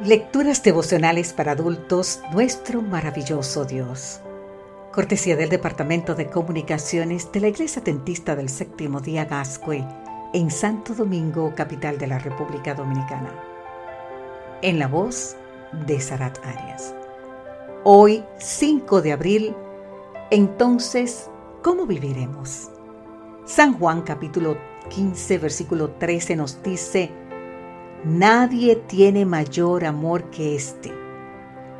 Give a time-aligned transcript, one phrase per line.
[0.00, 4.20] Lecturas devocionales para adultos, nuestro maravilloso Dios.
[4.92, 9.84] Cortesía del Departamento de Comunicaciones de la Iglesia Tentista del Séptimo Día Gascue,
[10.32, 13.34] en Santo Domingo, capital de la República Dominicana.
[14.62, 15.34] En la voz
[15.84, 16.94] de Sarat Arias.
[17.82, 19.56] Hoy, 5 de abril,
[20.30, 21.28] entonces,
[21.60, 22.70] ¿cómo viviremos?
[23.46, 24.58] San Juan capítulo
[24.90, 27.10] 15, versículo 13 nos dice,
[28.04, 30.92] Nadie tiene mayor amor que este,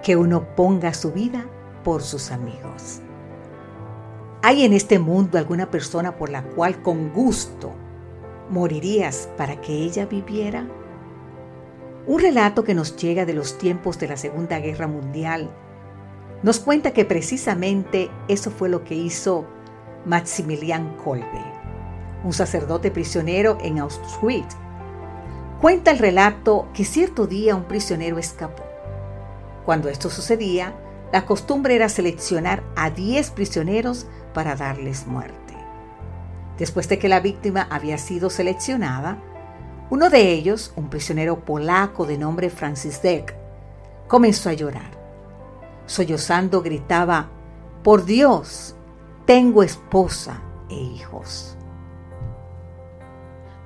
[0.00, 1.44] que uno ponga su vida
[1.82, 3.00] por sus amigos.
[4.40, 7.72] ¿Hay en este mundo alguna persona por la cual con gusto
[8.48, 10.68] morirías para que ella viviera?
[12.06, 15.50] Un relato que nos llega de los tiempos de la Segunda Guerra Mundial
[16.44, 19.46] nos cuenta que precisamente eso fue lo que hizo
[20.04, 21.42] Maximilian Kolbe,
[22.22, 24.54] un sacerdote prisionero en Auschwitz
[25.64, 28.64] Cuenta el relato que cierto día un prisionero escapó.
[29.64, 30.74] Cuando esto sucedía,
[31.10, 35.54] la costumbre era seleccionar a 10 prisioneros para darles muerte.
[36.58, 39.16] Después de que la víctima había sido seleccionada,
[39.88, 43.34] uno de ellos, un prisionero polaco de nombre Francisek,
[44.06, 44.90] comenzó a llorar.
[45.86, 47.30] Sollozando gritaba,
[47.82, 48.76] Por Dios,
[49.24, 51.53] tengo esposa e hijos.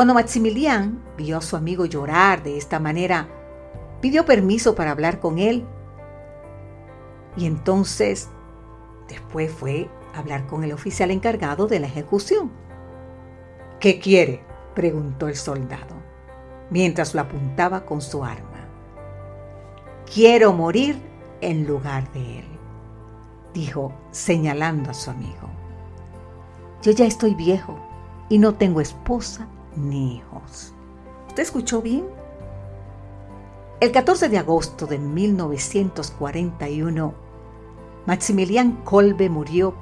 [0.00, 3.28] Cuando Maximilián vio a su amigo llorar de esta manera,
[4.00, 5.66] pidió permiso para hablar con él
[7.36, 8.30] y entonces
[9.08, 12.50] después fue a hablar con el oficial encargado de la ejecución.
[13.78, 14.42] ¿Qué quiere?
[14.74, 15.96] preguntó el soldado,
[16.70, 18.70] mientras lo apuntaba con su arma.
[20.10, 20.96] Quiero morir
[21.42, 22.48] en lugar de él,
[23.52, 25.50] dijo señalando a su amigo.
[26.80, 27.78] Yo ya estoy viejo
[28.30, 30.72] y no tengo esposa ni hijos.
[31.28, 32.06] ¿Usted escuchó bien?
[33.80, 37.14] El 14 de agosto de 1941,
[38.06, 39.74] Maximilian Kolbe murió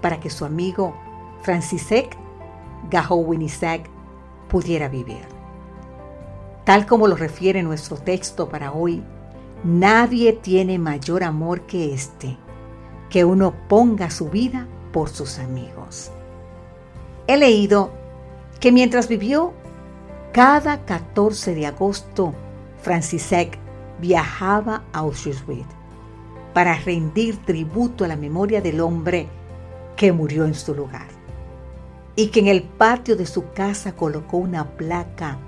[0.00, 0.94] para que su amigo
[1.42, 2.16] Francisek
[2.90, 3.88] Gahowinisak
[4.48, 5.26] pudiera vivir.
[6.64, 9.02] Tal como lo refiere nuestro texto para hoy,
[9.64, 12.36] nadie tiene mayor amor que este,
[13.10, 16.10] que uno ponga su vida por sus amigos.
[17.26, 17.92] He leído
[18.60, 19.52] que mientras vivió,
[20.32, 22.34] cada 14 de agosto,
[22.82, 23.58] Francisek
[24.00, 25.66] viajaba a Auschwitz
[26.52, 29.28] para rendir tributo a la memoria del hombre
[29.96, 31.06] que murió en su lugar
[32.16, 35.38] y que en el patio de su casa colocó una placa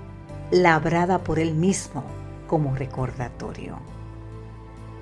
[0.51, 2.03] labrada por él mismo
[2.47, 3.77] como recordatorio.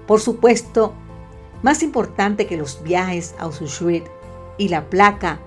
[0.08, 0.94] Por supuesto,
[1.62, 4.09] más importante que los viajes a Auschwitz
[4.58, 5.40] y la placa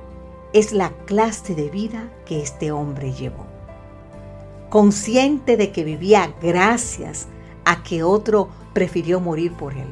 [0.52, 3.46] es la clase de vida que este hombre llevó.
[4.68, 7.28] Consciente de que vivía gracias
[7.64, 9.88] a que otro prefirió morir por él.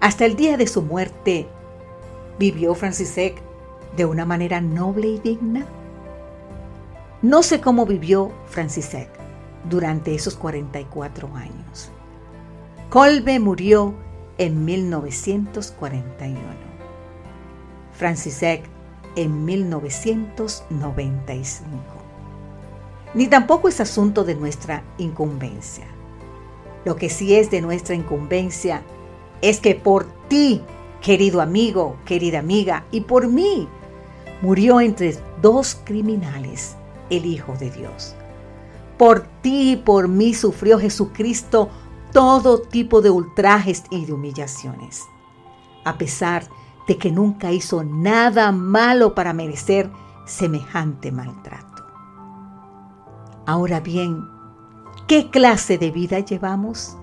[0.00, 1.48] Hasta el día de su muerte,
[2.38, 3.40] ¿vivió Francisek
[3.96, 5.66] de una manera noble y digna?
[7.22, 9.08] No sé cómo vivió Francisek
[9.68, 11.90] durante esos 44 años.
[12.90, 13.94] Colbe murió
[14.38, 16.38] en 1941.
[17.92, 18.75] Francisek
[19.16, 21.76] en 1995.
[23.14, 25.86] Ni tampoco es asunto de nuestra incumbencia.
[26.84, 28.82] Lo que sí es de nuestra incumbencia
[29.42, 30.62] es que por ti,
[31.00, 33.68] querido amigo, querida amiga, y por mí,
[34.42, 36.76] murió entre dos criminales
[37.10, 38.14] el Hijo de Dios.
[38.98, 41.70] Por ti y por mí sufrió Jesucristo
[42.12, 45.02] todo tipo de ultrajes y de humillaciones.
[45.84, 49.90] A pesar de de que nunca hizo nada malo para merecer
[50.24, 51.84] semejante maltrato.
[53.46, 54.28] Ahora bien,
[55.06, 56.96] ¿qué clase de vida llevamos?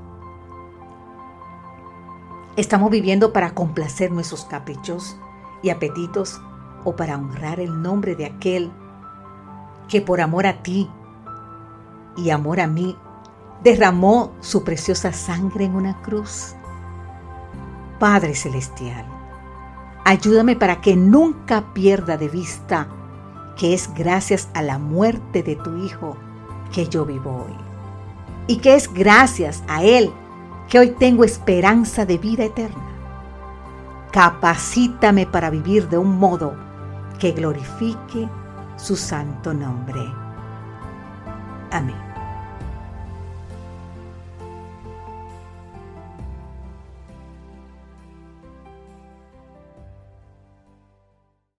[2.55, 5.17] ¿Estamos viviendo para complacer nuestros caprichos
[5.63, 6.39] y apetitos
[6.83, 8.71] o para honrar el nombre de aquel
[9.88, 10.89] que por amor a ti
[12.15, 12.95] y amor a mí
[13.63, 16.56] derramó su preciosa sangre en una cruz?
[18.00, 19.06] Padre Celestial,
[20.05, 22.88] Ayúdame para que nunca pierda de vista
[23.55, 26.17] que es gracias a la muerte de tu Hijo
[26.73, 27.55] que yo vivo hoy.
[28.47, 30.11] Y que es gracias a Él
[30.69, 32.83] que hoy tengo esperanza de vida eterna.
[34.11, 36.55] Capacítame para vivir de un modo
[37.19, 38.27] que glorifique
[38.75, 40.01] su santo nombre.
[41.71, 42.12] Amén.